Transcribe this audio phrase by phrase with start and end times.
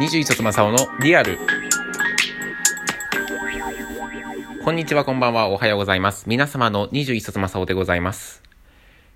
[0.00, 1.38] 21卒正雄のリアル。
[4.64, 6.24] こんにちは、こんばんは、おはようございます。
[6.26, 8.42] 皆様の21卒正雄でございます。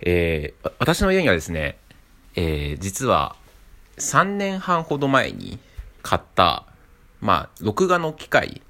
[0.00, 1.76] えー、私の家にはですね、
[2.34, 3.36] えー、実は
[3.98, 5.58] 3年半ほど前に
[6.00, 6.64] 買った、
[7.20, 8.62] まあ、録画の機械、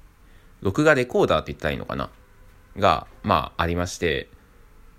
[0.59, 2.09] 録画レコーダーって言ったらいいのかな？
[2.75, 4.27] が、まあ、ありまして、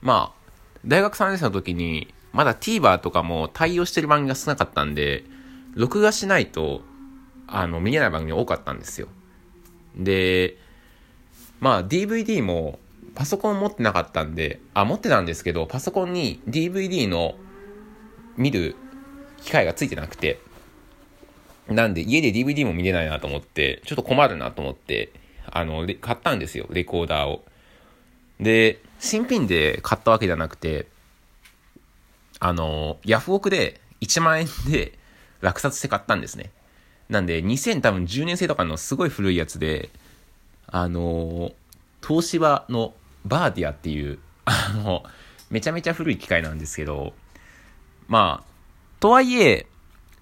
[0.01, 0.51] まあ、
[0.87, 5.25] 大学3年生の時に、まだ TVer とかも対応してる番組が少なかったんで、
[5.75, 6.81] 録画しないと、
[7.53, 9.09] あの、見れない番組多かったんですよ。
[9.97, 10.57] で、
[11.61, 12.79] まあ DVD も
[13.15, 17.35] パソコン持ってなかったんで、あ、持ってたんですけど、パソコンに DVD の
[18.37, 18.75] 見る
[19.43, 20.41] 機械がついてなくて、
[21.69, 25.13] なんで家で DVD も見れないなと思って、ちょっと困るなと思って、
[25.51, 27.45] あの、買ったんですよ、レコーダーを。
[28.41, 30.87] で、新品で買ったわけじゃなくて、
[32.41, 34.99] あの、ヤフオクで1万円で
[35.43, 36.51] 落札して買ったんですね。
[37.13, 39.91] なんで、2000多分10年生とかのすごい古いやつで、
[40.67, 41.53] あの、
[42.05, 42.95] 東芝の
[43.27, 45.05] バーディアっていう、 あの、
[45.51, 47.13] めちゃめちゃ古い機械なんですけど、
[48.09, 48.47] まあ、
[48.99, 49.67] とはいえ、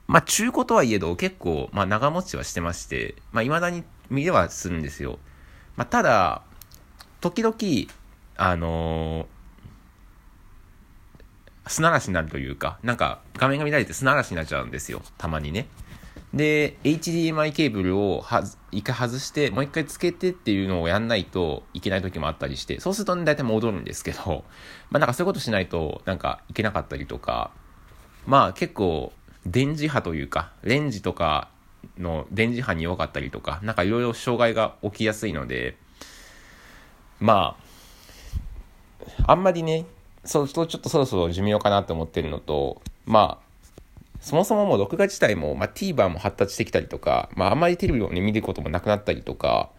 [0.09, 5.21] まあ中古とはいえど結構、まあ長持ちはしてまして、まあ未だに見れはするんですよ。
[5.77, 6.43] まあただ、
[7.21, 7.57] 時々、
[8.37, 9.29] あの
[11.69, 15.03] 砂嵐になるというか、なんか画面が乱れて砂嵐になっちゃうんですよ。
[15.19, 15.69] たまにね。
[16.33, 24.45] で、HDMI ケーブルをは一回外して、もう一回つけてっていうのをやんないといけない時もあったりして、そうするとね、大体戻るんですけど、
[24.91, 27.51] まあなんかそういうことしないと、なんかいけなかったりとか、
[28.27, 29.13] まあ結構、
[29.47, 31.49] 電磁波というか、レンジとか
[31.99, 35.77] の電磁波に弱かったりとか、なんかいろいろ障害が起きやすいので、
[37.19, 37.57] ま
[39.27, 39.87] あ、あんまりね、
[40.25, 43.50] そうちょっとそろそろ寿命かなと思ってるのと、まあ、
[44.21, 49.71] そもそももう録画自体も、まあ、TVer も発達してきたりとか、まあ、あんまりテレビをね、見ることもなくなったりとか、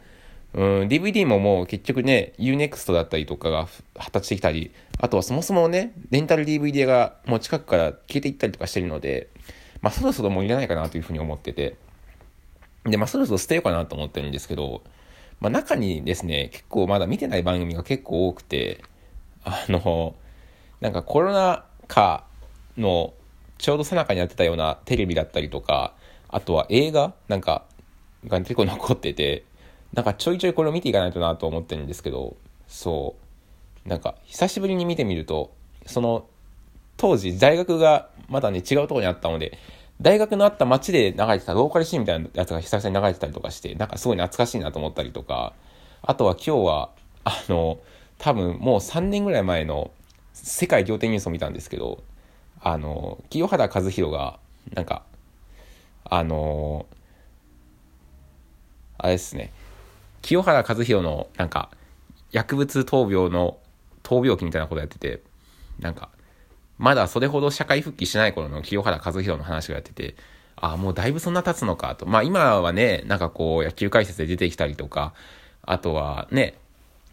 [0.54, 9.30] うん、DVD ももう結局ね、UNEXT だったりとかが発達してきたり、あとはそもそもね、レンタル DVD がもう近くから消えていったりとかしてるので、
[9.82, 11.76] まあ、そろそろもういらないかなというふうに思ってて、
[12.86, 14.82] で、まあ、そろそろ捨てようかなと思ってるんですけど、
[15.40, 18.84] まあ、中にですね、結構まだ見てない番組が結構多くて、
[19.44, 20.16] あの、
[20.82, 22.26] なんかコロナ禍
[22.78, 23.14] の
[23.62, 25.94] ちょうど最中にやってたようなテレビだったりとか、
[26.30, 27.64] あとは映画なんか
[28.26, 29.44] が結構残ってて、
[29.94, 32.36] なんかちょいちょいこれを見ていかないとなと思ってるんですけど、
[32.68, 33.16] そ
[33.86, 33.88] う。
[33.88, 35.54] なんか久しぶりに見てみると、
[35.86, 36.26] その
[36.98, 39.60] 当時大学がまだね違うとこにあったので、
[40.02, 45.54] 大学のあった街で流れてたローカルシーンみたいなやつが久々に流れてたりとかして、なんかすごい懐かしいなと思ったりとか、
[46.02, 46.90] あとは今日は、
[47.26, 47.78] あの、
[48.18, 49.92] 多分もう3年ぐらい前の
[50.34, 52.04] 世界仰天ニュースを見たんですけど、
[52.62, 54.40] あの、清原和博が、
[54.74, 55.04] なんか、
[56.06, 56.86] あの、
[58.98, 59.52] あれですね、
[60.22, 61.70] 清原和博の、なんか、
[62.32, 63.58] 薬物闘病の、
[64.04, 65.22] 闘病期みたいなことやってて、
[65.80, 66.10] なんか、
[66.78, 70.16] まだそれほど社会復帰しない頃の清原和博の話をやってて、
[70.56, 72.06] ああ、もうだいぶそんな経つのかと。
[72.06, 75.14] まあ今はね、なんかこう野球解説で出てきたりとか、
[75.64, 76.56] あとはね、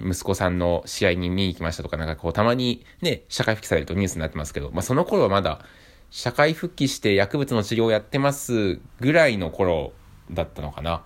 [0.00, 5.64] 息子さんの試合に見に行きましたとか、なんかこうたまにね、社会復帰されるとニュースになってますけど、まあその頃はまだ
[6.10, 9.92] 社会復帰して薬物の治療をやってますぐらいの頃
[10.30, 11.02] だったのかな。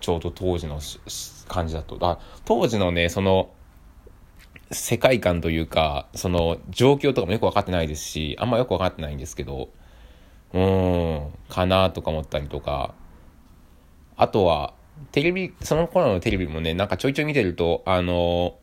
[0.00, 0.80] ちょうど当時の
[1.48, 1.98] 感じだと。
[2.00, 3.50] あ当時のね、その、
[4.70, 9.68] 世界観というか、その状況とかもよく分かってないですし、あんまよく分かってないんですけど、
[10.52, 12.94] うーん、かなとか思ったりとか、
[14.16, 14.74] あとは、
[15.12, 18.56] テレビ、その頃のテレビもね、なんかちょいちょい見てると、あの、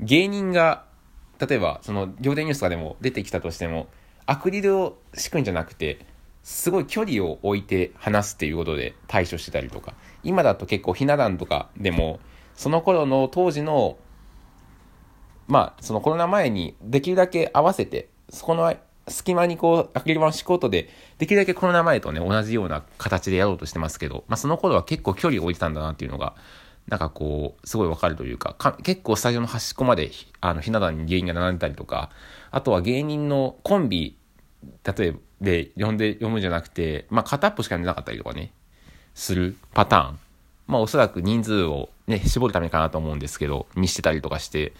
[0.00, 0.84] 芸人が、
[1.38, 3.88] 例えば、その、仰天ニュースとかでも出てきたとしても、
[4.26, 6.06] アクリルを敷くんじゃなくて、
[6.42, 12.20] すごい距離を置いて話すっていうことで対処してたりとか、今だと結構ひな壇とかでも、
[12.54, 13.96] その頃の当時の
[15.46, 18.74] まあ、そのコロナ前にできるだけ合わせて、そこの
[19.08, 20.88] 隙間にこう、アクリル板を敷くことで、
[21.18, 26.34] できるだけコロナ前とね、同じような形でやろうとしてますけど、まあその頃は結構距離を置いてたんだなっていうのが、
[26.88, 32.10] なんかこう、すごいわかるというか、結構スタジオの端っこまで、あの、ひな壇に芸人が並んでたりとか、
[32.50, 34.16] あとは芸人のコンビ、
[34.84, 38.52] 例えばで呼んで、読むんじゃなくて、まあ片っぽしか寝なかったりとかね、
[39.14, 40.18] するパターン。
[40.66, 44.72] まあおそらく人数をね、絞るためかなと思うんですけど、にしてたりとかして、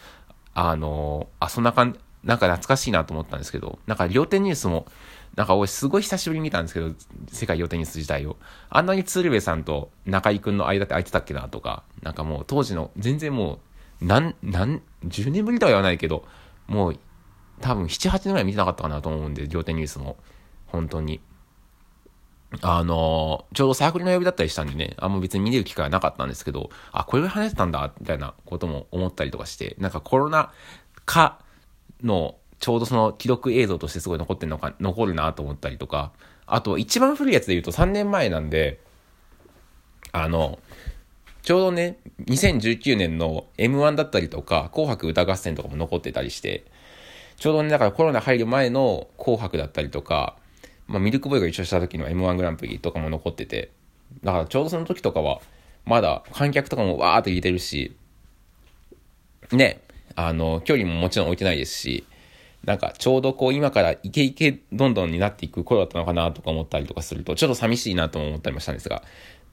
[0.53, 4.87] あのあ、そんな感じ、なんか懐かしいなと思ったんですけど、なんか両手ニュースも、
[5.35, 6.91] なんか俺すごい久しぶりに見たんですけど、
[7.31, 8.37] 世界両手ニュース自体を。
[8.69, 13.59] あんなに鶴瓶さんと中居くんの間って空いてたっけなとか、なんかもう当時の、全然も
[14.01, 16.25] う、なん、なん、10年ぶりとは言わないけど、
[16.67, 16.99] もう、
[17.61, 20.17] 多分7、8年ぐらい見てなかったかなと思うんで、両手ニュースも。
[20.67, 21.21] 本当に。
[22.61, 30.51] あのー、ちょうどサークルの曜日だったりしたんでね、あんま別に見れる機会はなかったんですけど、あ、これが話してたんだ、みたいなことも思ったりとかして、なんかコロナ
[31.05, 31.39] 禍
[32.05, 36.11] のちょうどその記録映像としてすごい残ってるのか、残るなと思ったりとか、
[36.47, 38.79] あと一番古いやつで言うと3年前なんで、
[40.11, 40.59] あの、
[41.41, 46.65] ちょうどね、2019年の M1 だったりとか、紅白歌合戦とかも残ってたりして、
[47.37, 50.37] ちょうどね、だからコロナ入る前の紅白だったりとか、
[50.87, 53.71] まあ、ミルクボーイが一緒した時の M1 グランプリとかも残ってて、
[54.23, 55.41] だからちょうどその時とかは、
[55.85, 57.95] まだ観客とかもわーっと入れてるし、
[59.51, 59.81] ね、
[60.15, 62.05] あの、距離ももちろん置いてないですし、
[62.63, 69.03] なんかちょうどこう今からイケイケどんどんになっていく頃だったのかなとか思ったりとかすると、ちょっと寂しいなとも思ったりもしたんですが、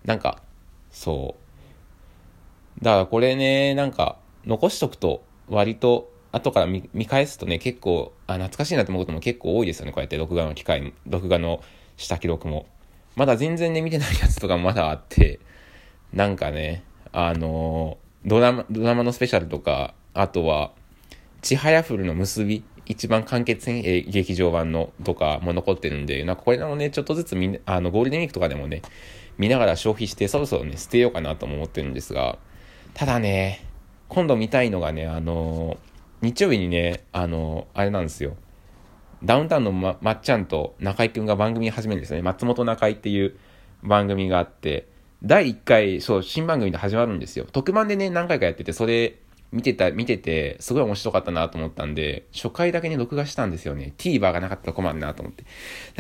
[0.05, 0.43] なんか、
[0.91, 1.37] そ
[2.81, 2.85] う。
[2.85, 4.17] だからこれね、なんか
[4.47, 9.93] 残しとくと割と後から見返すとね、結構、あ、懐かしいなと思うことも結構多いですよね。
[9.93, 11.63] こうやって録画の機会、録画の
[11.99, 12.67] した記録も。
[13.15, 15.41] まだ全然ね、見てないやつとかもまだあって、
[16.15, 16.83] なんかね、
[17.13, 20.73] あの、ドラマ、ドラマのスペシャルとか、あとは、
[21.41, 28.83] ちはやふるの結び、一番完結編、劇場版のとかも残ってるんで、なんかこれらもね、ちょっとずつみあの、ゴールデンウィークとかでもね、
[29.39, 32.39] 見ながら消費して、そろそろね、捨てようかなとも思ってるんですが、
[32.95, 33.65] ただね、
[34.09, 35.93] 今度見たいのがね、あのー
[36.23, 38.37] 日曜日にね、あの、あれなんですよ。
[39.25, 42.23] ダウンタウンのままっちゃんと中居くんが番組始めるんですよね。
[42.23, 43.37] 松本中居っていう
[43.83, 44.87] 番組があって、
[45.25, 47.47] 第1回、そう、新番組で始まるんですよ。
[47.51, 49.19] 特番でね、何回かやってて、それ
[49.53, 53.93] 見てた、見てて、すごい面白かったなと思ったんで、初回だけね、録画したんですよね。
[53.99, 55.45] TVer がなかったら困るなと思って。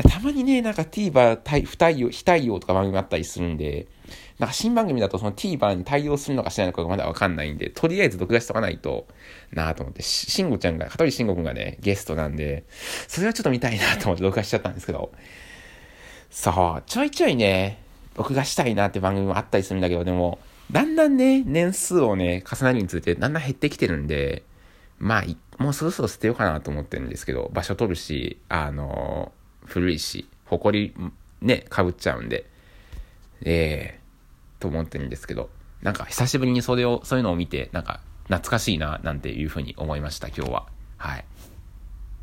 [0.08, 3.86] たまにね、なんか TVer 対不対応、非対応とか番組あったりするんで、
[4.38, 9.06] なんか新番組だとその TVer に対応するのかしないのかがまだわかんないんで、とりあえず録画しとかないと
[9.52, 12.64] なぁと思って、しんごちゃんが、香取慎吾くんがね、ゲストなんで、
[13.06, 15.12] それはちょっと見たいなと思って録画しちゃったんですけど、
[16.30, 17.82] そう、ちょいちょいね、
[18.16, 20.38] 録画したいなって番組もあったりするんだけど、でも、
[20.72, 24.44] だんだんね、年数をね、重なるにつれて、だんだん減ってきてるんで、
[24.98, 30.94] まあ、もうそろそろ捨てようかなと思ってるんですけど、場所取るし、あのー、古いし、埃
[31.42, 32.46] ね、かぶっちゃうんで、
[33.44, 34.00] ええ
[34.60, 35.50] と思ってるんですけど、
[35.82, 40.66] なんか久しぶりにそれを、そういうのを見て、なんか懐かしいな、なんていうふうに思いました、今日は。
[40.96, 41.24] はい。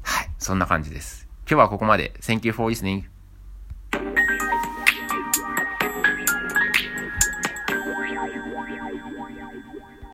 [0.01, 0.31] はい。
[0.39, 1.27] そんな感じです。
[1.41, 2.13] 今日はここまで。
[2.21, 3.18] Thank you for listening.